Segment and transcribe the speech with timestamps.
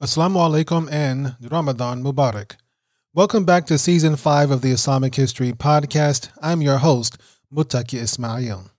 [0.00, 2.54] Assalamu alaikum and Ramadan Mubarak.
[3.14, 6.28] Welcome back to season 5 of the Islamic History podcast.
[6.40, 7.18] I'm your host,
[7.52, 8.70] Mutaki Ismail.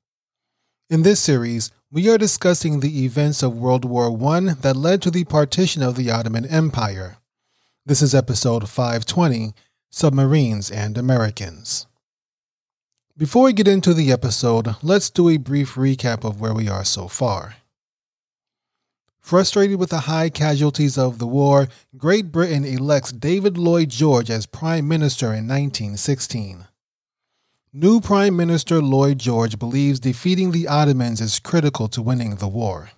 [0.89, 5.11] In this series, we are discussing the events of World War I that led to
[5.11, 7.18] the partition of the Ottoman Empire.
[7.86, 9.51] This is episode 520
[9.89, 11.86] Submarines and Americans.
[13.17, 16.86] Before we get into the episode, let's do a brief recap of where we are
[16.86, 17.57] so far.
[19.19, 24.45] Frustrated with the high casualties of the war, Great Britain elects David Lloyd George as
[24.45, 26.68] Prime Minister in 1916.
[27.71, 32.89] New Prime Minister Lloyd George believes defeating the Ottomans is critical to winning the war.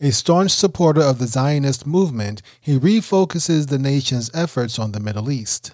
[0.00, 5.30] A staunch supporter of the Zionist movement, he refocuses the nation's efforts on the Middle
[5.30, 5.72] East.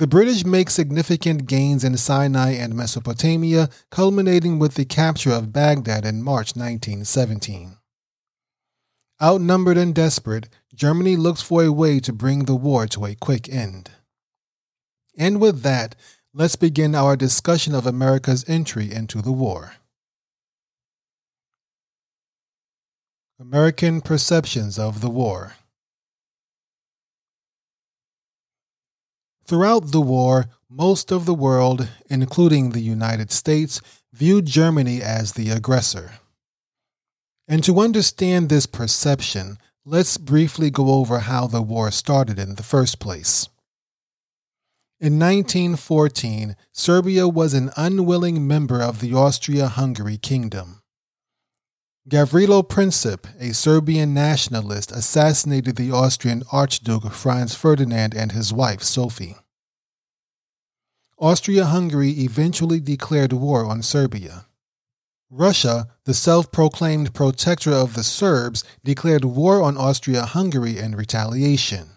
[0.00, 6.06] The British make significant gains in Sinai and Mesopotamia, culminating with the capture of Baghdad
[6.06, 7.76] in March 1917.
[9.22, 13.46] Outnumbered and desperate, Germany looks for a way to bring the war to a quick
[13.50, 13.90] end.
[15.18, 15.96] And with that,
[16.32, 19.74] let's begin our discussion of America's entry into the war.
[23.38, 25.56] American perceptions of the war.
[29.50, 35.50] Throughout the war, most of the world, including the United States, viewed Germany as the
[35.50, 36.12] aggressor.
[37.48, 42.62] And to understand this perception, let's briefly go over how the war started in the
[42.62, 43.48] first place.
[45.00, 50.79] In 1914, Serbia was an unwilling member of the Austria Hungary Kingdom.
[52.10, 59.36] Gavrilo Princip, a Serbian nationalist, assassinated the Austrian Archduke Franz Ferdinand and his wife Sophie.
[61.20, 64.46] Austria Hungary eventually declared war on Serbia.
[65.30, 71.90] Russia, the self proclaimed protector of the Serbs, declared war on Austria Hungary in retaliation.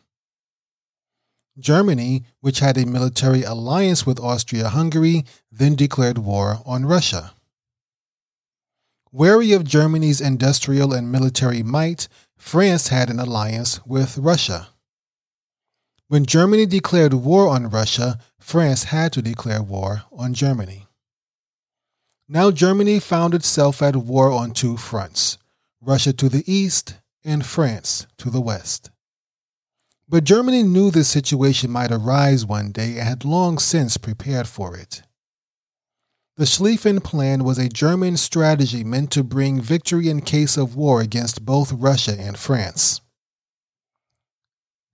[1.57, 7.33] Germany, which had a military alliance with Austria Hungary, then declared war on Russia.
[9.15, 14.69] Wary of Germany's industrial and military might, France had an alliance with Russia.
[16.07, 20.87] When Germany declared war on Russia, France had to declare war on Germany.
[22.27, 25.37] Now Germany found itself at war on two fronts
[25.79, 28.89] Russia to the east and France to the west.
[30.09, 34.75] But Germany knew this situation might arise one day and had long since prepared for
[34.75, 35.03] it.
[36.35, 40.99] The Schlieffen Plan was a German strategy meant to bring victory in case of war
[40.99, 43.01] against both Russia and France.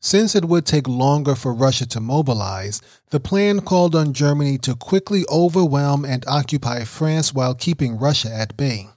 [0.01, 4.75] Since it would take longer for Russia to mobilize, the plan called on Germany to
[4.75, 8.89] quickly overwhelm and occupy France while keeping Russia at bay.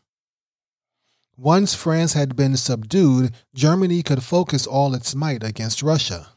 [1.37, 6.31] Once France had been subdued, Germany could focus all its might against Russia.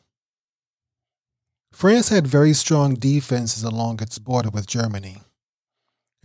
[1.72, 5.24] France had very strong defenses along its border with Germany.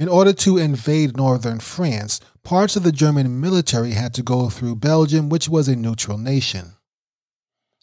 [0.01, 4.77] In order to invade northern France, parts of the German military had to go through
[4.77, 6.73] Belgium, which was a neutral nation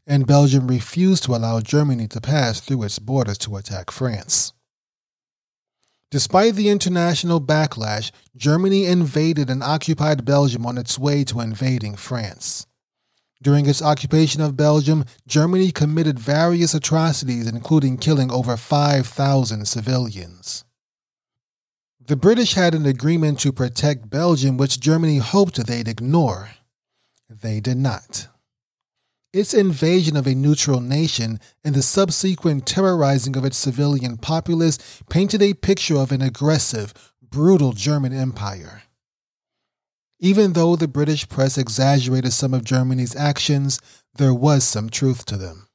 [0.07, 4.53] and Belgium refused to allow Germany to pass through its borders to attack France.
[6.09, 12.65] Despite the international backlash, Germany invaded and occupied Belgium on its way to invading France.
[13.43, 20.63] During its occupation of Belgium, Germany committed various atrocities, including killing over 5,000 civilians.
[22.07, 26.51] The British had an agreement to protect Belgium, which Germany hoped they'd ignore.
[27.29, 28.29] They did not.
[29.33, 34.79] Its invasion of a neutral nation and the subsequent terrorizing of its civilian populace
[35.09, 38.83] painted a picture of an aggressive, brutal German empire.
[40.17, 43.81] Even though the British press exaggerated some of Germany's actions,
[44.15, 45.67] there was some truth to them.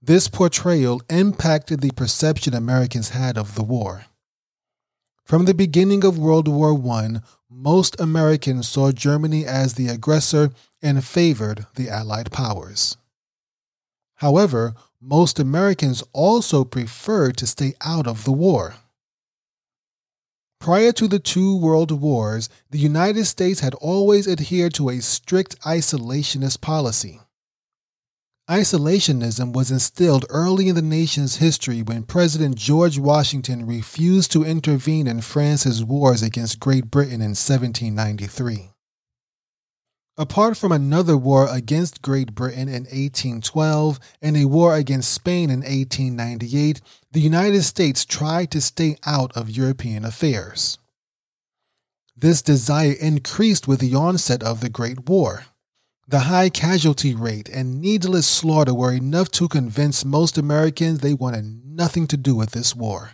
[0.00, 4.06] This portrayal impacted the perception Americans had of the war.
[5.26, 7.16] From the beginning of World War I,
[7.50, 12.96] most Americans saw Germany as the aggressor and favored the Allied powers.
[14.18, 18.76] However, most Americans also preferred to stay out of the war.
[20.60, 25.60] Prior to the two world wars, the United States had always adhered to a strict
[25.62, 27.20] isolationist policy.
[28.48, 35.08] Isolationism was instilled early in the nation's history when President George Washington refused to intervene
[35.08, 38.70] in France's wars against Great Britain in 1793.
[40.16, 45.60] Apart from another war against Great Britain in 1812 and a war against Spain in
[45.60, 50.78] 1898, the United States tried to stay out of European affairs.
[52.16, 55.46] This desire increased with the onset of the Great War.
[56.08, 61.64] The high casualty rate and needless slaughter were enough to convince most Americans they wanted
[61.64, 63.12] nothing to do with this war.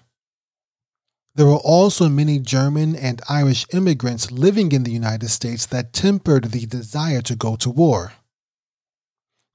[1.35, 6.45] There were also many German and Irish immigrants living in the United States that tempered
[6.51, 8.13] the desire to go to war.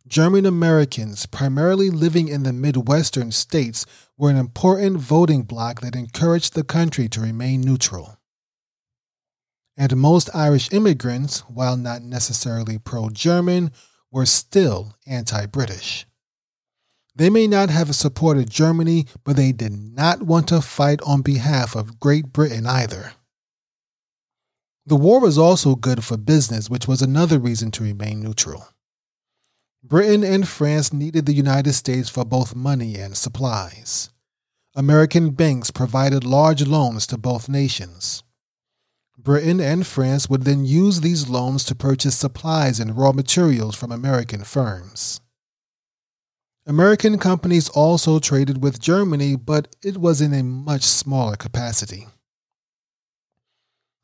[0.07, 3.85] German Americans, primarily living in the Midwestern states,
[4.17, 8.16] were an important voting bloc that encouraged the country to remain neutral.
[9.77, 13.71] And most Irish immigrants, while not necessarily pro German,
[14.11, 16.07] were still anti British.
[17.15, 21.75] They may not have supported Germany, but they did not want to fight on behalf
[21.75, 23.13] of Great Britain either.
[24.85, 28.67] The war was also good for business, which was another reason to remain neutral.
[29.83, 34.09] Britain and France needed the United States for both money and supplies.
[34.75, 38.23] American banks provided large loans to both nations.
[39.17, 43.91] Britain and France would then use these loans to purchase supplies and raw materials from
[43.91, 45.21] American firms.
[46.67, 52.07] American companies also traded with Germany, but it was in a much smaller capacity.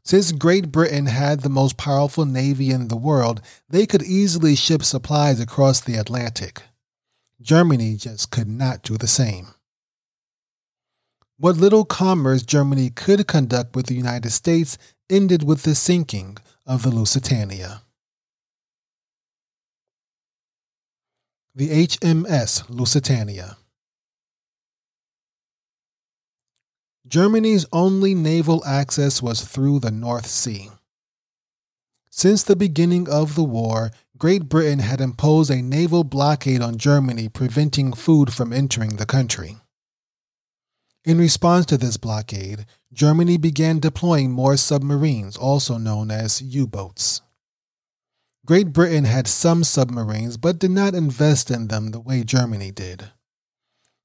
[0.04, 4.84] Since Great Britain had the most powerful navy in the world, they could easily ship
[4.84, 6.64] supplies across the Atlantic.
[7.42, 9.54] Germany just could not do the same.
[11.38, 14.78] What little commerce Germany could conduct with the United States
[15.14, 17.84] ended with the sinking of the Lusitania.
[21.54, 23.58] The HMS Lusitania.
[27.06, 30.72] Germany's only naval access was through the North Sea.
[32.10, 37.30] Since the beginning of the war, Great Britain had imposed a naval blockade on Germany,
[37.30, 39.58] preventing food from entering the country.
[41.06, 47.22] In response to this blockade, Germany began deploying more submarines, also known as U boats.
[48.46, 53.12] Great Britain had some submarines, but did not invest in them the way Germany did.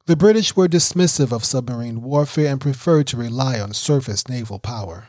[0.06, 5.08] The British were dismissive of submarine warfare and preferred to rely on surface naval power.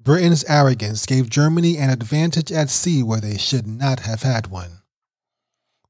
[0.00, 4.79] Britain's arrogance gave Germany an advantage at sea where they should not have had one.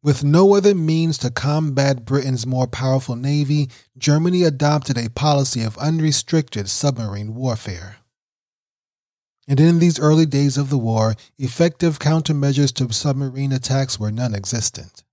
[0.03, 3.69] With no other means to combat Britain's more powerful navy,
[3.99, 7.97] Germany adopted a policy of unrestricted submarine warfare.
[9.47, 14.35] And in these early days of the war, effective countermeasures to submarine attacks were non
[14.35, 15.05] existent.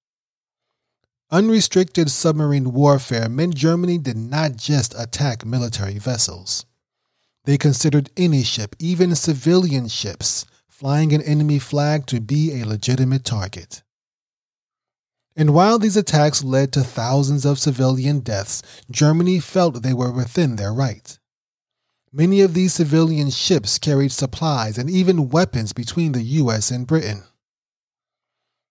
[1.31, 6.65] Unrestricted submarine warfare meant Germany did not just attack military vessels.
[7.43, 13.25] They considered any ship, even civilian ships, flying an enemy flag to be a legitimate
[13.25, 13.83] target.
[15.37, 18.61] And while these attacks led to thousands of civilian deaths,
[18.91, 21.17] Germany felt they were within their right.
[22.11, 27.23] Many of these civilian ships carried supplies and even weapons between the US and Britain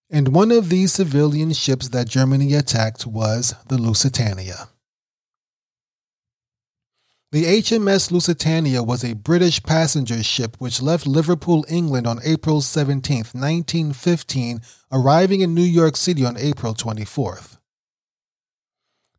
[0.09, 4.69] and one of these civilian ships that Germany attacked was the Lusitania.
[7.33, 13.17] The HMS Lusitania was a British passenger ship which left Liverpool, England on April 17,
[13.33, 14.61] 1915,
[14.93, 17.59] arriving in New York City on April 24th.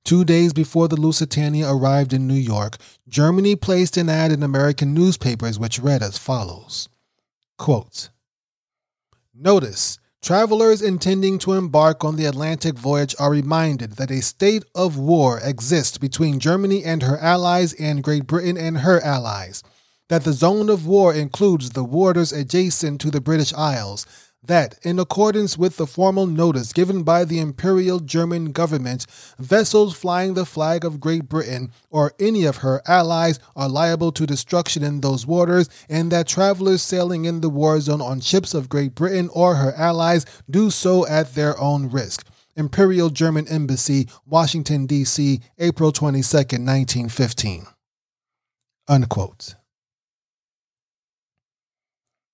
[0.05, 2.77] Two days before the Lusitania arrived in New York,
[3.09, 6.87] Germany placed an ad in American newspapers which read as follows
[7.57, 8.07] Quote,
[9.35, 14.97] Notice Travelers intending to embark on the Atlantic voyage are reminded that a state of
[14.97, 19.63] war exists between Germany and her allies and Great Britain and her allies,
[20.09, 24.05] that the zone of war includes the waters adjacent to the British Isles,
[24.47, 29.05] that, in accordance with the formal notice given by the Imperial German government,
[29.37, 34.25] vessels flying the flag of Great Britain or any of her allies are liable to
[34.25, 38.69] destruction in those waters, and that travelers sailing in the war zone on ships of
[38.69, 42.27] Great Britain or her allies do so at their own risk.
[42.55, 47.67] Imperial German Embassy, Washington, D.C., April 22, 1915.
[48.87, 49.55] Unquote.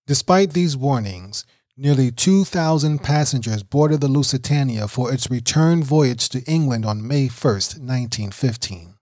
[0.08, 6.86] Despite these warnings, Nearly 2,000 passengers boarded the Lusitania for its return voyage to England
[6.86, 8.94] on May 1, 1915.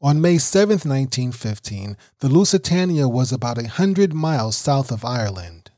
[0.00, 5.70] On May 7, 1915, the Lusitania was about a hundred miles south of Ireland.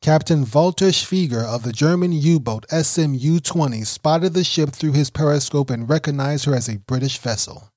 [0.00, 5.10] Captain Walter Schwieger of the German U boat SMU 20 spotted the ship through his
[5.10, 7.68] periscope and recognized her as a British vessel.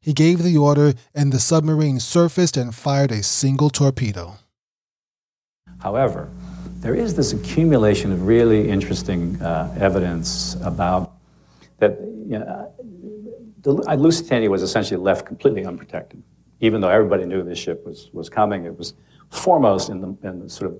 [0.00, 4.38] He gave the order, and the submarine surfaced and fired a single torpedo.
[5.82, 6.28] However,
[6.80, 11.12] there is this accumulation of really interesting uh, evidence about
[11.78, 12.72] that you know,
[13.62, 16.22] the Lusitania was essentially left completely unprotected.
[16.60, 18.94] Even though everybody knew this ship was, was coming, it was
[19.30, 20.78] foremost in the, in the sort of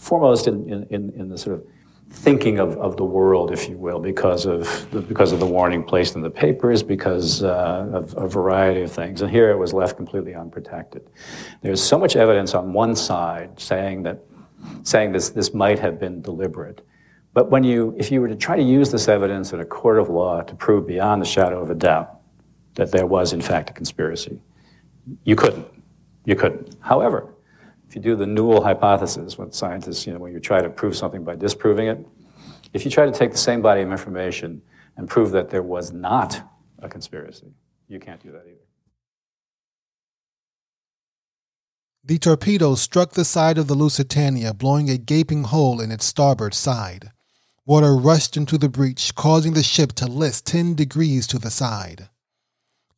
[0.00, 1.66] foremost in, in, in the sort of
[2.14, 5.84] thinking of, of the world, if you will, because of the, because of the warning
[5.84, 9.20] placed in the papers, because uh, of a variety of things.
[9.20, 11.08] And here it was left completely unprotected.
[11.62, 14.24] There's so much evidence on one side saying that
[14.82, 16.86] saying this, this might have been deliberate.
[17.34, 19.98] But when you, if you were to try to use this evidence in a court
[19.98, 22.20] of law to prove beyond the shadow of a doubt
[22.74, 24.40] that there was, in fact, a conspiracy,
[25.24, 25.66] you couldn't.
[26.24, 26.76] You couldn't.
[26.80, 27.33] However,
[27.94, 30.96] if you do the null hypothesis, when scientists, you know, when you try to prove
[30.96, 32.04] something by disproving it,
[32.72, 34.60] if you try to take the same body of information
[34.96, 36.42] and prove that there was not
[36.80, 37.52] a conspiracy,
[37.86, 38.66] you can't do that either.
[42.02, 46.54] The torpedo struck the side of the Lusitania, blowing a gaping hole in its starboard
[46.54, 47.12] side.
[47.64, 52.08] Water rushed into the breach, causing the ship to list 10 degrees to the side.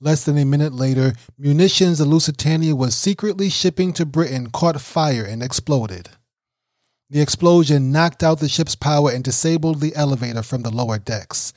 [0.01, 5.25] Less than a minute later, munitions the Lusitania was secretly shipping to Britain caught fire
[5.25, 6.11] and exploded.
[7.09, 11.53] The explosion knocked out the ship's power and disabled the elevator from the lower decks.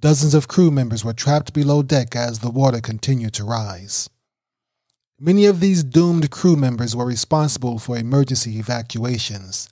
[0.00, 4.10] Dozens of crew members were trapped below deck as the water continued to rise.
[5.20, 9.68] Many of these doomed crew members were responsible for emergency evacuations.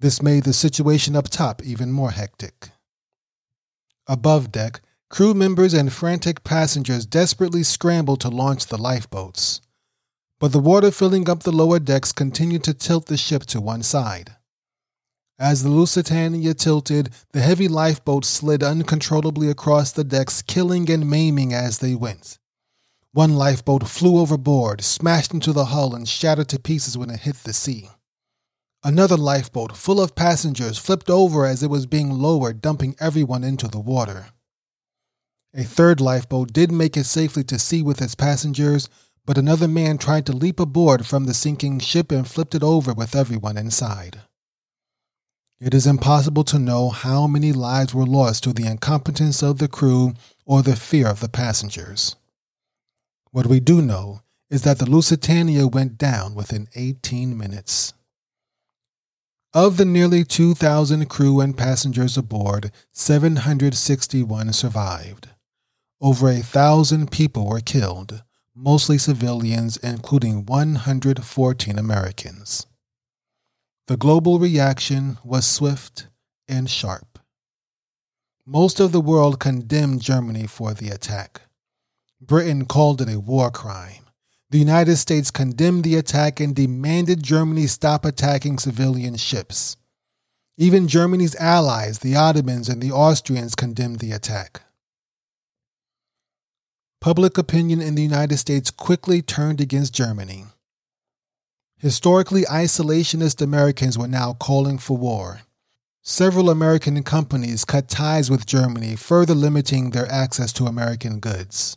[0.00, 2.70] This made the situation up top even more hectic.
[4.06, 9.62] Above deck, Crew members and frantic passengers desperately scrambled to launch the lifeboats.
[10.38, 13.82] But the water filling up the lower decks continued to tilt the ship to one
[13.82, 14.36] side.
[15.38, 21.54] As the Lusitania tilted, the heavy lifeboats slid uncontrollably across the decks, killing and maiming
[21.54, 22.38] as they went.
[23.12, 27.36] One lifeboat flew overboard, smashed into the hull, and shattered to pieces when it hit
[27.36, 27.88] the sea.
[28.84, 33.68] Another lifeboat, full of passengers, flipped over as it was being lowered, dumping everyone into
[33.68, 34.26] the water.
[35.54, 38.88] A third lifeboat did make it safely to sea with its passengers,
[39.24, 42.92] but another man tried to leap aboard from the sinking ship and flipped it over
[42.92, 44.20] with everyone inside.
[45.60, 49.68] It is impossible to know how many lives were lost to the incompetence of the
[49.68, 50.14] crew
[50.44, 52.14] or the fear of the passengers.
[53.32, 57.92] What we do know is that the Lusitania went down within 18 minutes.
[59.52, 65.28] Of the nearly 2,000 crew and passengers aboard, 761 survived.
[66.00, 68.22] Over a thousand people were killed,
[68.54, 72.66] mostly civilians, including 114 Americans.
[73.88, 76.06] The global reaction was swift
[76.46, 77.18] and sharp.
[78.46, 81.42] Most of the world condemned Germany for the attack.
[82.20, 84.04] Britain called it a war crime.
[84.50, 89.76] The United States condemned the attack and demanded Germany stop attacking civilian ships.
[90.56, 94.62] Even Germany's allies, the Ottomans and the Austrians, condemned the attack
[97.00, 100.46] public opinion in the United States quickly turned against Germany.
[101.78, 105.42] Historically isolationist Americans were now calling for war.
[106.02, 111.76] Several American companies cut ties with Germany, further limiting their access to American goods.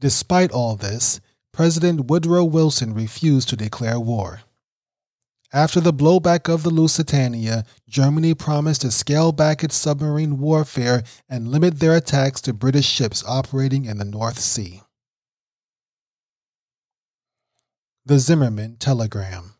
[0.00, 1.20] Despite all this,
[1.52, 4.40] President Woodrow Wilson refused to declare war.
[5.52, 11.48] After the blowback of the Lusitania, Germany promised to scale back its submarine warfare and
[11.48, 14.82] limit their attacks to British ships operating in the North Sea.
[18.06, 19.54] The Zimmermann Telegram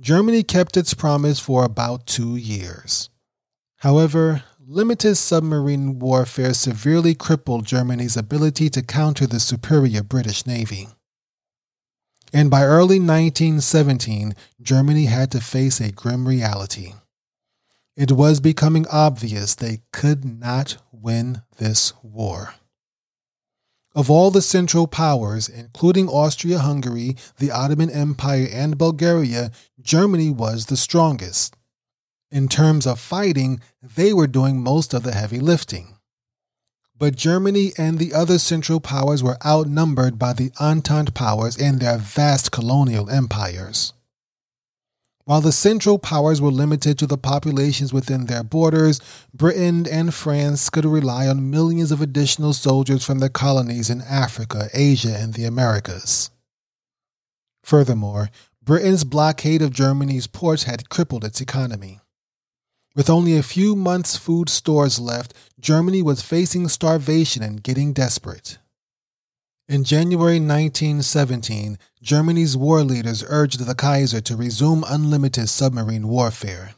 [0.00, 3.08] Germany kept its promise for about two years.
[3.78, 10.88] However, limited submarine warfare severely crippled Germany's ability to counter the superior British Navy
[12.32, 16.94] and by early 1917, Germany had to face a grim reality.
[17.94, 22.54] It was becoming obvious they could not win this war.
[23.94, 30.66] Of all the Central Powers, including Austria Hungary, the Ottoman Empire, and Bulgaria, Germany was
[30.66, 31.56] the strongest.
[32.30, 35.91] In terms of fighting, they were doing most of the heavy lifting
[37.02, 41.98] but Germany and the other Central Powers were outnumbered by the Entente powers and their
[41.98, 43.92] vast colonial empires.
[45.24, 49.00] While the Central Powers were limited to the populations within their borders,
[49.34, 54.68] Britain and France could rely on millions of additional soldiers from their colonies in Africa,
[54.72, 56.30] Asia, and the Americas.
[57.64, 58.30] Furthermore,
[58.62, 61.98] Britain's blockade of Germany's ports had crippled its economy.
[62.94, 68.58] With only a few months' food stores left, Germany was facing starvation and getting desperate.
[69.66, 76.74] In January 1917, Germany's war leaders urged the Kaiser to resume unlimited submarine warfare.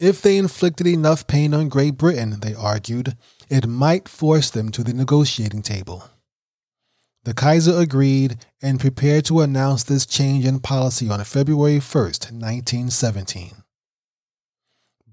[0.00, 3.16] If they inflicted enough pain on Great Britain, they argued,
[3.50, 6.04] it might force them to the negotiating table.
[7.24, 13.57] The Kaiser agreed and prepared to announce this change in policy on February 1st, 1917.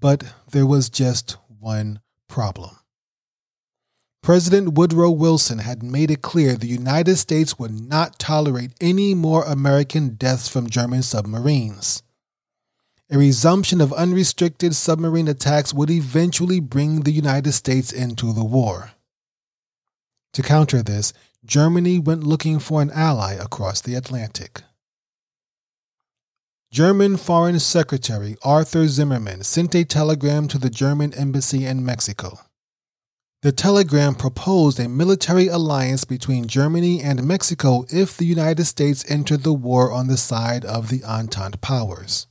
[0.06, 0.22] But
[0.52, 1.98] there was just one
[2.28, 2.76] problem.
[4.22, 9.42] President Woodrow Wilson had made it clear the United States would not tolerate any more
[9.42, 12.04] American deaths from German submarines.
[13.10, 18.92] A resumption of unrestricted submarine attacks would eventually bring the United States into the war.
[20.34, 21.12] To counter this,
[21.44, 24.62] Germany went looking for an ally across the Atlantic.
[26.72, 32.40] German Foreign Secretary Arthur Zimmermann sent a telegram to the German embassy in Mexico.
[33.42, 39.44] The telegram proposed a military alliance between Germany and Mexico if the United States entered
[39.44, 42.26] the war on the side of the Entente powers.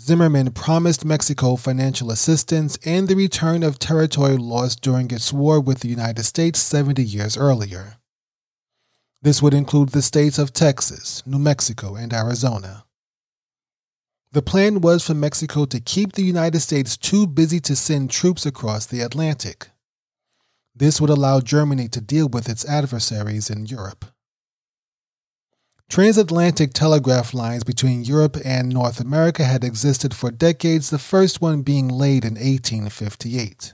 [0.00, 5.80] Zimmermann promised Mexico financial assistance and the return of territory lost during its war with
[5.80, 7.98] the United States 70 years earlier.
[9.20, 12.84] This would include the states of Texas, New Mexico, and Arizona.
[14.30, 18.46] The plan was for Mexico to keep the United States too busy to send troops
[18.46, 19.70] across the Atlantic.
[20.74, 24.04] This would allow Germany to deal with its adversaries in Europe.
[25.88, 31.62] Transatlantic telegraph lines between Europe and North America had existed for decades, the first one
[31.62, 33.72] being laid in 1858.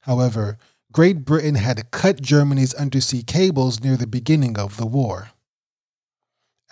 [0.00, 0.56] However,
[0.96, 5.28] Great Britain had cut Germany's undersea cables near the beginning of the war.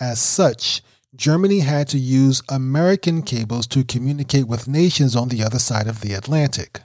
[0.00, 0.80] As such,
[1.14, 6.00] Germany had to use American cables to communicate with nations on the other side of
[6.00, 6.80] the Atlantic.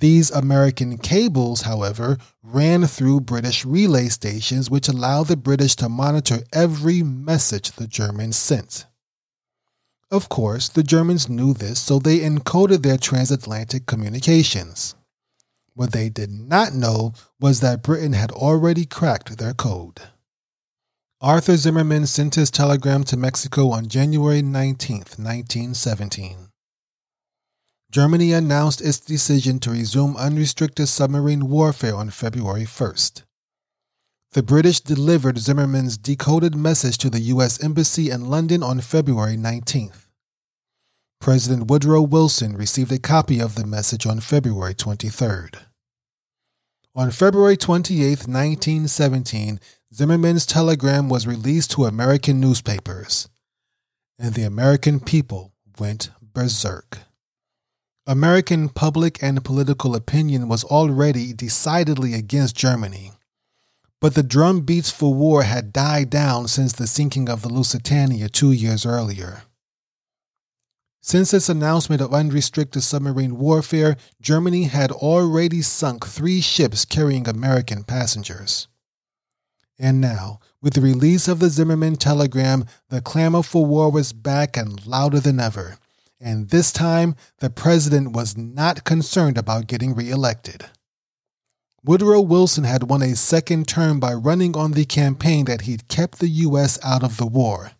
[0.00, 6.38] These American cables, however, ran through British relay stations, which allowed the British to monitor
[6.50, 8.86] every message the Germans sent.
[10.10, 14.94] Of course, the Germans knew this, so they encoded their transatlantic communications.
[15.74, 20.00] What they did not know was that Britain had already cracked their code.
[21.20, 26.48] Arthur Zimmermann sent his telegram to Mexico on January 19, 1917.
[27.90, 33.22] Germany announced its decision to resume unrestricted submarine warfare on February 1st.
[34.32, 37.62] The British delivered Zimmermann's decoded message to the U.S.
[37.62, 40.03] Embassy in London on February 19th.
[41.24, 45.56] President Woodrow Wilson received a copy of the message on February 23rd.
[46.94, 49.58] On February 28, 1917,
[49.94, 53.30] Zimmermann's telegram was released to American newspapers,
[54.18, 56.98] and the American people went berserk.
[58.06, 63.12] American public and political opinion was already decidedly against Germany,
[63.98, 68.52] but the drumbeats for war had died down since the sinking of the Lusitania two
[68.52, 69.44] years earlier.
[71.06, 77.84] Since its announcement of unrestricted submarine warfare, Germany had already sunk three ships carrying American
[77.84, 78.68] passengers.
[79.78, 84.56] And now, with the release of the Zimmermann telegram, the clamor for war was back
[84.56, 85.76] and louder than ever.
[86.18, 90.70] And this time, the president was not concerned about getting reelected.
[91.84, 96.18] Woodrow Wilson had won a second term by running on the campaign that he'd kept
[96.18, 96.78] the U.S.
[96.82, 97.72] out of the war.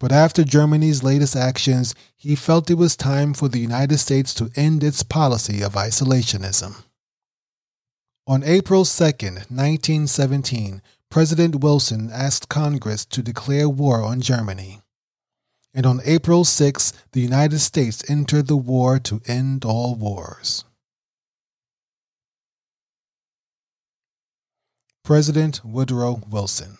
[0.00, 4.50] But after Germany's latest actions, he felt it was time for the United States to
[4.54, 6.84] end its policy of isolationism.
[8.26, 14.82] On April 2, 1917, President Wilson asked Congress to declare war on Germany.
[15.74, 20.64] And on April 6, the United States entered the war to end all wars.
[25.02, 26.78] President Woodrow Wilson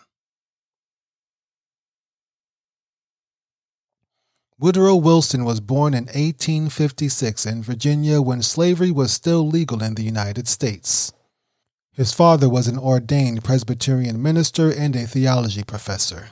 [4.61, 10.03] Woodrow Wilson was born in 1856 in Virginia when slavery was still legal in the
[10.03, 11.13] United States.
[11.93, 16.31] His father was an ordained Presbyterian minister and a theology professor.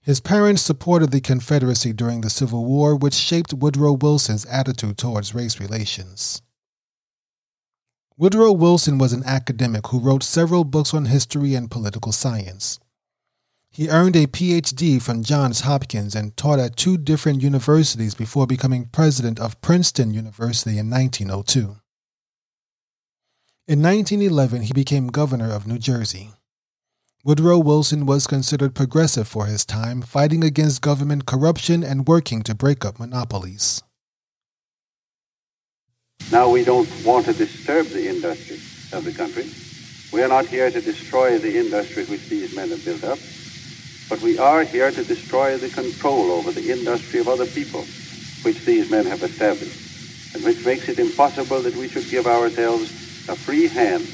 [0.00, 5.34] His parents supported the Confederacy during the Civil War, which shaped Woodrow Wilson's attitude towards
[5.34, 6.42] race relations.
[8.16, 12.78] Woodrow Wilson was an academic who wrote several books on history and political science.
[13.72, 18.86] He earned a PhD from Johns Hopkins and taught at two different universities before becoming
[18.86, 21.76] president of Princeton University in 1902.
[23.68, 26.32] In 1911, he became governor of New Jersey.
[27.22, 32.56] Woodrow Wilson was considered progressive for his time, fighting against government corruption and working to
[32.56, 33.82] break up monopolies.
[36.32, 38.56] Now, we don't want to disturb the industry
[38.96, 39.48] of the country.
[40.12, 43.18] We are not here to destroy the industry which these men have built up,
[44.10, 47.86] but we are here to destroy the control over the industry of other people
[48.42, 49.78] which these men have established,
[50.34, 52.90] and which makes it impossible that we should give ourselves
[53.28, 54.04] a free hand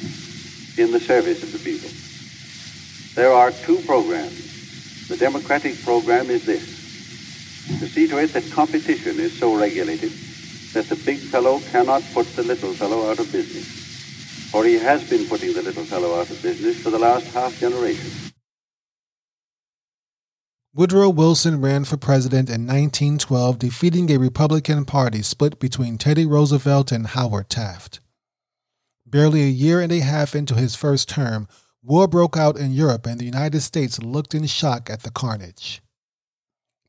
[0.77, 1.91] in the service of the people.
[3.15, 4.39] There are two programs.
[5.09, 6.63] The democratic program is this
[7.81, 10.13] to see to it that competition is so regulated
[10.75, 13.67] that the big fellow cannot put the little fellow out of business.
[14.53, 17.59] For he has been putting the little fellow out of business for the last half
[17.59, 18.36] generation.
[20.77, 26.93] Woodrow Wilson ran for president in 1912, defeating a Republican Party split between Teddy Roosevelt
[26.93, 28.01] and Howard Taft.
[29.07, 31.49] Barely a year and a half into his first term,
[31.83, 35.81] war broke out in Europe and the United States looked in shock at the carnage.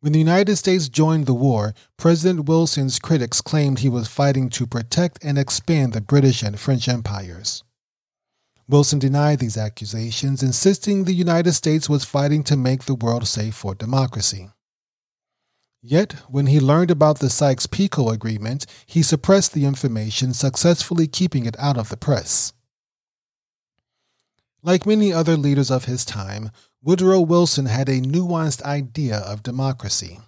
[0.02, 4.67] When the United States joined the war, President Wilson's critics claimed he was fighting to
[4.67, 7.63] protect and expand the British and French empires.
[8.69, 13.56] Wilson denied these accusations, insisting the United States was fighting to make the world safe
[13.56, 14.49] for democracy.
[15.82, 21.45] Yet, when he learned about the Sykes Picot Agreement, he suppressed the information, successfully keeping
[21.45, 22.51] it out of the press.
[24.62, 26.51] Like many other leaders of his time,
[26.84, 30.19] Woodrow Wilson had a nuanced idea of democracy.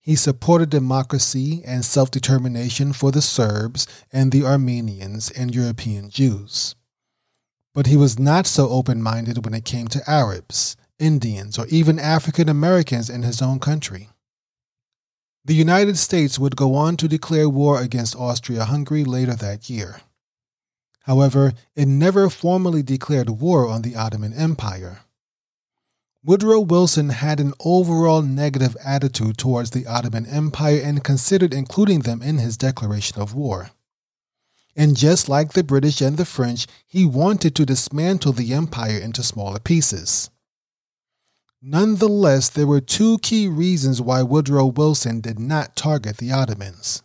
[0.00, 6.76] He supported democracy and self determination for the Serbs and the Armenians and European Jews
[7.74, 11.98] but he was not so open minded when it came to Arabs, Indians, or even
[11.98, 14.08] African Americans in his own country.
[15.44, 20.00] The United States would go on to declare war against Austria Hungary later that year.
[21.02, 25.00] However, it never formally declared war on the Ottoman Empire.
[26.24, 32.22] Woodrow Wilson had an overall negative attitude towards the Ottoman Empire and considered including them
[32.22, 33.72] in his declaration of war.
[34.76, 39.22] And just like the British and the French, he wanted to dismantle the empire into
[39.22, 40.30] smaller pieces.
[41.62, 47.02] Nonetheless, there were two key reasons why Woodrow Wilson did not target the Ottomans.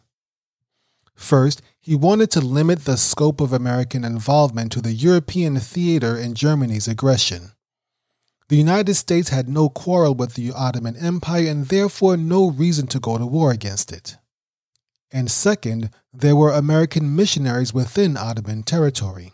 [1.16, 6.34] First, he wanted to limit the scope of American involvement to the European theater in
[6.34, 7.52] Germany's aggression.
[8.50, 13.00] The United States had no quarrel with the Ottoman Empire and therefore no reason to
[13.00, 14.18] go to war against it
[15.12, 19.34] and second, there were American missionaries within Ottoman territory.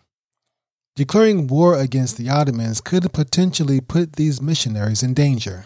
[0.95, 5.65] Declaring war against the Ottomans could potentially put these missionaries in danger.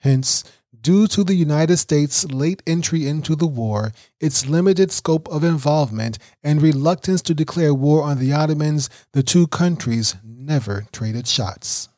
[0.00, 0.44] Hence,
[0.78, 6.18] due to the United States' late entry into the war, its limited scope of involvement,
[6.42, 11.88] and reluctance to declare war on the Ottomans, the two countries never traded shots.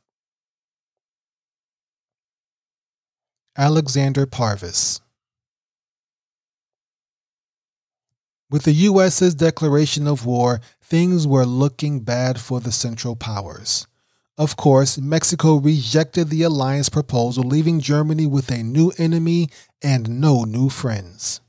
[3.57, 5.01] Alexander Parvus
[8.51, 13.87] With the U.S.'s declaration of war, things were looking bad for the Central Powers.
[14.37, 19.51] Of course, Mexico rejected the alliance proposal, leaving Germany with a new enemy
[19.83, 21.41] and no new friends.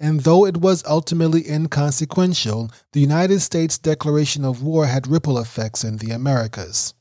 [0.00, 5.84] And though it was ultimately inconsequential, the United States' declaration of war had ripple effects
[5.84, 6.94] in the Americas.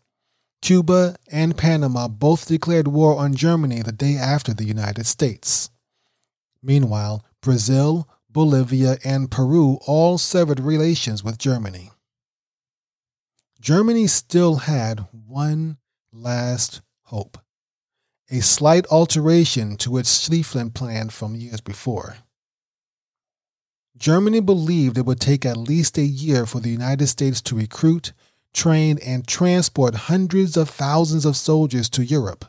[0.62, 5.72] Cuba and Panama both declared war on Germany the day after the United States.
[6.62, 11.91] Meanwhile, Brazil, Bolivia, and Peru all severed relations with Germany.
[13.60, 15.78] Germany still had one
[16.12, 17.38] last hope
[18.32, 22.15] a slight alteration to its Schlieffen plan from years before.
[23.98, 28.13] Germany believed it would take at least a year for the United States to recruit,
[28.54, 32.46] train, and transport hundreds of thousands of soldiers to Europe.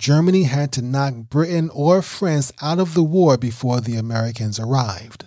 [0.00, 5.26] Germany had to knock Britain or France out of the war before the Americans arrived.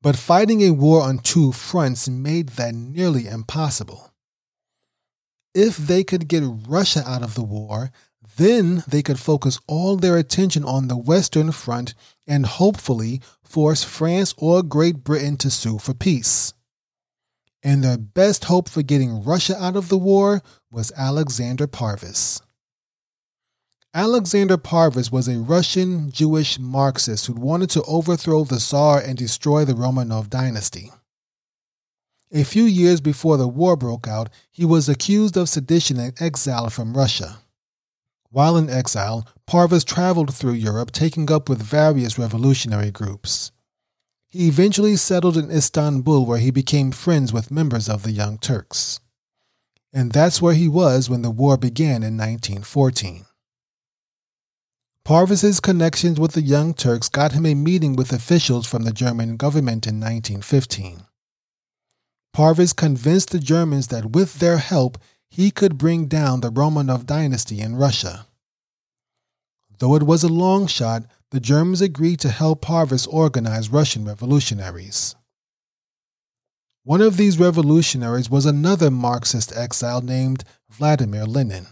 [0.00, 4.14] But fighting a war on two fronts made that nearly impossible.
[5.54, 7.90] If they could get Russia out of the war,
[8.38, 11.94] then they could focus all their attention on the Western Front
[12.26, 16.54] and hopefully force France or Great Britain to sue for peace.
[17.62, 22.40] And their best hope for getting Russia out of the war was Alexander Parvus.
[23.98, 29.64] Alexander Parvus was a Russian Jewish Marxist who wanted to overthrow the Tsar and destroy
[29.64, 30.92] the Romanov dynasty.
[32.30, 36.72] A few years before the war broke out, he was accused of sedition and exiled
[36.72, 37.38] from Russia.
[38.30, 43.50] While in exile, Parvus traveled through Europe, taking up with various revolutionary groups.
[44.28, 49.00] He eventually settled in Istanbul, where he became friends with members of the Young Turks.
[49.92, 53.24] And that's where he was when the war began in 1914.
[55.08, 59.38] Parvus's connections with the Young Turks got him a meeting with officials from the German
[59.38, 61.06] government in 1915.
[62.34, 64.98] Parvus convinced the Germans that with their help,
[65.30, 68.26] he could bring down the Romanov dynasty in Russia.
[69.78, 75.16] Though it was a long shot, the Germans agreed to help Parvus organize Russian revolutionaries.
[76.84, 81.68] One of these revolutionaries was another Marxist exile named Vladimir Lenin.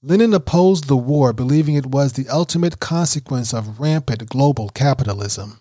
[0.00, 5.60] Lenin opposed the war, believing it was the ultimate consequence of rampant global capitalism.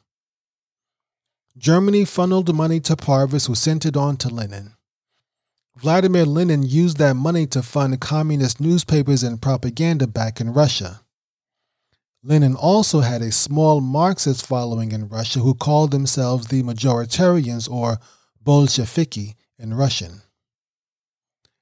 [1.58, 4.74] Germany funneled money to Parvus, who sent it on to Lenin.
[5.76, 11.02] Vladimir Lenin used that money to fund communist newspapers and propaganda back in Russia.
[12.24, 18.00] Lenin also had a small Marxist following in Russia who called themselves the majoritarians or
[18.44, 20.22] Bolsheviki in Russian.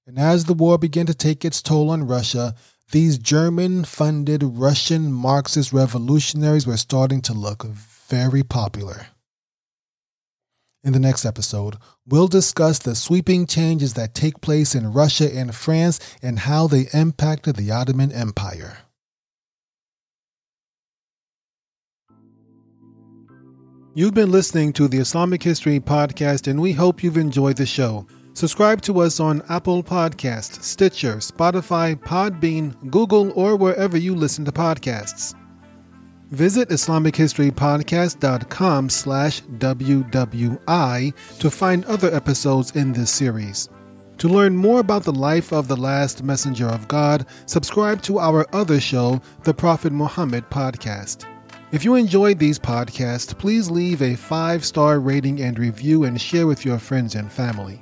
[0.07, 2.53] And as the war began to take its toll on Russia,
[2.91, 9.07] these German funded Russian Marxist revolutionaries were starting to look very popular.
[10.83, 15.55] In the next episode, we'll discuss the sweeping changes that take place in Russia and
[15.55, 18.77] France and how they impacted the Ottoman Empire.
[23.95, 28.05] You've been listening to the Islamic History Podcast, and we hope you've enjoyed the show.
[28.35, 34.51] Subscribe to us on Apple Podcasts, Stitcher, Spotify, Podbean, Google, or wherever you listen to
[34.51, 35.33] podcasts.
[36.31, 43.69] Visit IslamicHistoryPodcast.com slash WWI to find other episodes in this series.
[44.17, 48.45] To learn more about the life of the last messenger of God, subscribe to our
[48.53, 51.23] other show, the Prophet Muhammad Podcast.
[51.71, 56.47] If you enjoyed these podcasts, please leave a five star rating and review and share
[56.47, 57.81] with your friends and family.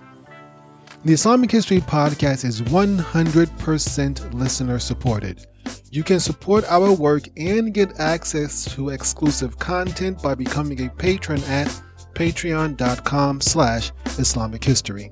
[1.05, 5.45] The Islamic History Podcast is 100% listener supported.
[5.91, 11.43] You can support our work and get access to exclusive content by becoming a patron
[11.43, 11.67] at
[12.13, 15.11] patreon.com slash Islamic History.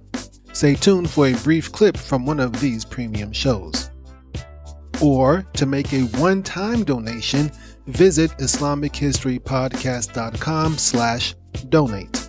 [0.54, 3.92] Stay tuned for a brief clip from one of these premium shows.
[5.02, 7.52] Or to make a one-time donation,
[7.88, 11.36] visit IslamicHistoryPodcast.com slash
[11.68, 12.21] donate.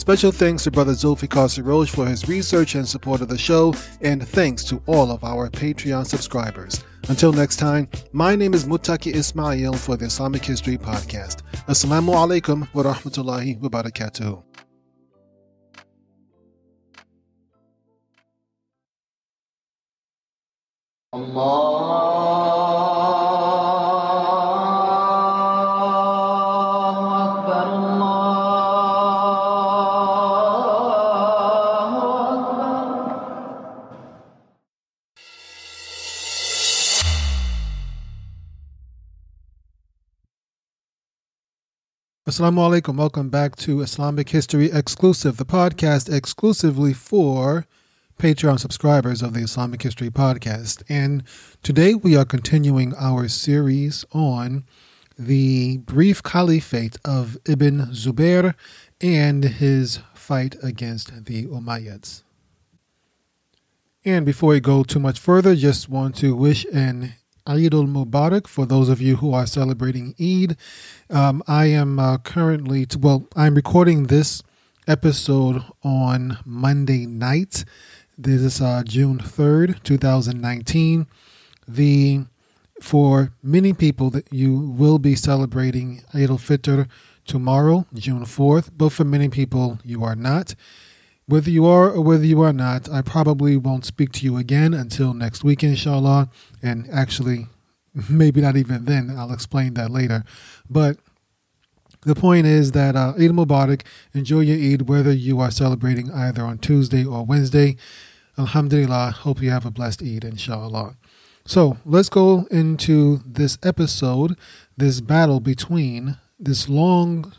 [0.00, 4.26] Special thanks to Brother Zulfikar Siroj for his research and support of the show, and
[4.26, 6.82] thanks to all of our Patreon subscribers.
[7.10, 11.42] Until next time, my name is Mutaki Ismail for the Islamic History Podcast.
[11.68, 14.42] Assalamu alaikum wa rahmatullahi wa barakatuh.
[21.12, 22.29] Allah
[42.30, 42.96] Assalamu alaikum.
[42.96, 47.66] Welcome back to Islamic History Exclusive, the podcast exclusively for
[48.20, 50.84] Patreon subscribers of the Islamic History Podcast.
[50.88, 51.24] And
[51.64, 54.64] today we are continuing our series on
[55.18, 58.54] the brief caliphate of Ibn Zubair
[59.00, 62.22] and his fight against the Umayyads.
[64.04, 67.14] And before we go too much further, just want to wish an
[67.50, 70.56] Eid al Mubarak for those of you who are celebrating Eid.
[71.10, 74.44] Um, I am uh, currently, well, I'm recording this
[74.86, 77.64] episode on Monday night.
[78.16, 81.08] This is uh, June 3rd, 2019.
[81.66, 82.20] The
[82.80, 86.88] for many people that you will be celebrating Eid al-Fitr
[87.26, 90.54] tomorrow, June 4th, but for many people you are not.
[91.30, 94.74] Whether you are or whether you are not, I probably won't speak to you again
[94.74, 96.28] until next week, inshallah.
[96.60, 97.46] And actually,
[98.10, 99.14] maybe not even then.
[99.16, 100.24] I'll explain that later.
[100.68, 100.96] But
[102.02, 106.42] the point is that uh, Eid Mubarak, enjoy your Eid, whether you are celebrating either
[106.42, 107.76] on Tuesday or Wednesday.
[108.36, 110.96] Alhamdulillah, hope you have a blessed Eid, inshallah.
[111.46, 114.36] So let's go into this episode,
[114.76, 117.32] this battle between this long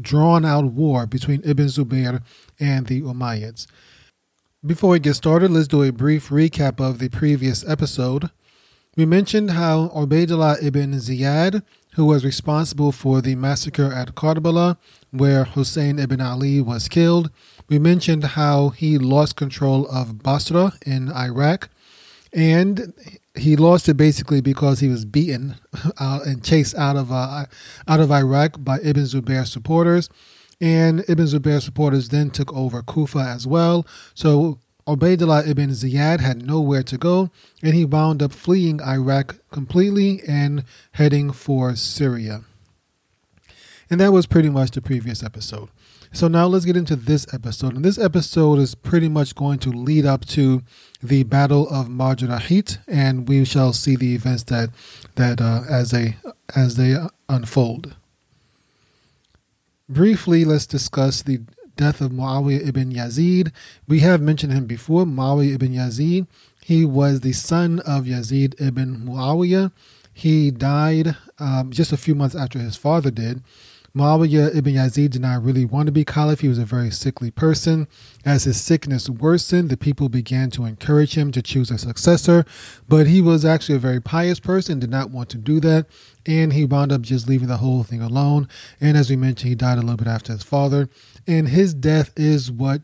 [0.00, 2.22] drawn out war between Ibn Zubayr
[2.58, 3.66] and the Umayyads.
[4.64, 8.30] Before we get started, let's do a brief recap of the previous episode.
[8.96, 11.62] We mentioned how Ubaidullah ibn Ziyad,
[11.94, 14.76] who was responsible for the massacre at Karbala,
[15.10, 17.30] where Hussein ibn Ali was killed,
[17.68, 21.70] we mentioned how he lost control of Basra in Iraq,
[22.32, 22.92] and
[23.34, 25.56] he lost it basically because he was beaten
[25.98, 27.46] out and chased out of uh,
[27.88, 30.08] out of Iraq by Ibn Zubair supporters,
[30.60, 33.86] and Ibn Zubair supporters then took over Kufa as well.
[34.14, 37.30] So Ubaidullah ibn Ziyad had nowhere to go,
[37.62, 42.42] and he wound up fleeing Iraq completely and heading for Syria.
[43.88, 45.68] And that was pretty much the previous episode.
[46.14, 47.74] So now let's get into this episode.
[47.74, 50.62] And this episode is pretty much going to lead up to
[51.02, 54.68] the Battle of Marj Rahit, and we shall see the events that
[55.14, 56.16] that uh, as they
[56.54, 56.96] as they
[57.30, 57.96] unfold.
[59.88, 61.40] Briefly, let's discuss the
[61.76, 63.50] death of Muawiyah ibn Yazid.
[63.88, 66.26] We have mentioned him before, Muawiyah ibn Yazid.
[66.62, 69.72] He was the son of Yazid ibn Muawiyah.
[70.12, 73.42] He died um, just a few months after his father did.
[73.94, 76.40] Muawiyah ibn Yazid did not really want to be caliph.
[76.40, 77.86] He was a very sickly person.
[78.24, 82.46] As his sickness worsened, the people began to encourage him to choose a successor,
[82.88, 85.86] but he was actually a very pious person, did not want to do that,
[86.24, 88.48] and he wound up just leaving the whole thing alone.
[88.80, 90.88] And as we mentioned, he died a little bit after his father.
[91.26, 92.80] And his death is what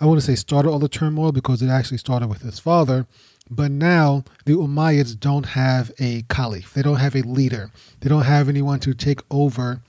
[0.00, 3.06] I want to say started all the turmoil because it actually started with his father.
[3.48, 6.74] But now the Umayyads don't have a caliph.
[6.74, 7.70] They don't have a leader.
[8.00, 9.82] They don't have anyone to take over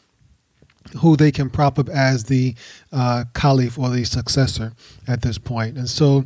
[0.97, 2.55] who they can prop up as the
[2.91, 4.73] uh, caliph or the successor
[5.07, 5.77] at this point.
[5.77, 6.25] And so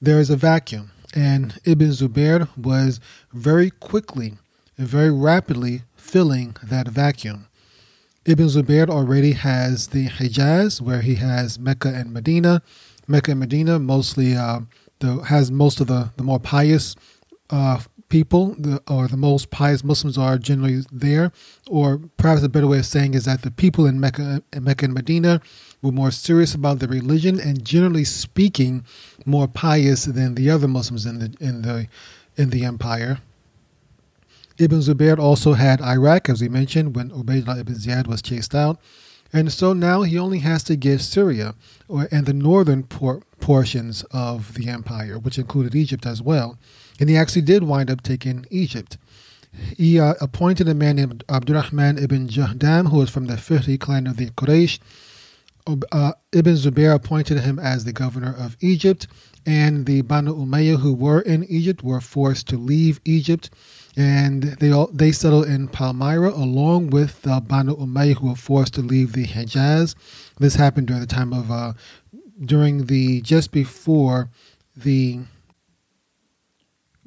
[0.00, 0.90] there is a vacuum.
[1.14, 3.00] And Ibn Zubair was
[3.32, 4.34] very quickly
[4.76, 7.48] and very rapidly filling that vacuum.
[8.24, 12.62] Ibn Zubair already has the Hijaz, where he has Mecca and Medina.
[13.06, 14.60] Mecca and Medina mostly uh,
[14.98, 16.94] the, has most of the, the more pious
[17.50, 21.32] uh, people, the, or the most pious Muslims are generally there.
[21.68, 24.86] Or perhaps a better way of saying is that the people in Mecca, in Mecca
[24.86, 25.40] and Medina
[25.82, 28.84] were more serious about their religion and generally speaking
[29.24, 31.86] more pious than the other Muslims in the in the
[32.36, 33.20] in the empire.
[34.58, 38.80] Ibn Zubair also had Iraq, as we mentioned, when Ubaydullah ibn Ziyad was chased out.
[39.32, 41.54] And so now he only has to give Syria
[41.86, 46.58] or, and the northern por- portions of the empire, which included Egypt as well.
[46.98, 48.98] And he actually did wind up taking Egypt.
[49.76, 54.06] He uh, appointed a man named Abdurrahman ibn Jahdam, who was from the Fihri clan
[54.06, 54.78] of the Quraysh.
[55.92, 59.06] Uh, ibn Zubair appointed him as the governor of Egypt,
[59.44, 63.50] and the Banu Umayyah who were in Egypt were forced to leave Egypt
[63.98, 68.74] and they all, they settled in Palmyra along with the Banu Umayyah who were forced
[68.74, 69.96] to leave the Hejaz.
[70.38, 71.72] This happened during the time of uh,
[72.40, 74.30] during the just before
[74.76, 75.18] the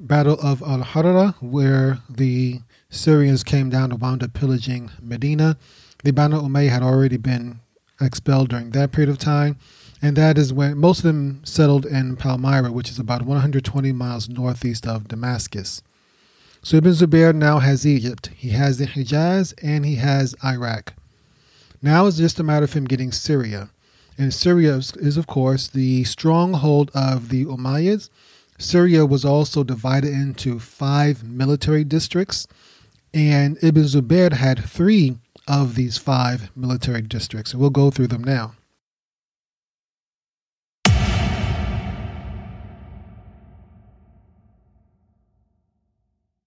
[0.01, 5.57] Battle of Al Harra, where the Syrians came down and wound up pillaging Medina.
[6.03, 7.59] The Banu Umayyah had already been
[8.01, 9.57] expelled during that period of time,
[10.01, 14.27] and that is when most of them settled in Palmyra, which is about 120 miles
[14.27, 15.83] northeast of Damascus.
[16.63, 20.95] So Ibn Zubair now has Egypt, he has the Hijaz, and he has Iraq.
[21.79, 23.69] Now it's just a matter of him getting Syria.
[24.17, 28.09] And Syria is, of course, the stronghold of the Umayyads.
[28.61, 32.47] Syria was also divided into five military districts,
[33.13, 37.51] and Ibn Zubair had three of these five military districts.
[37.51, 38.53] And we'll go through them now.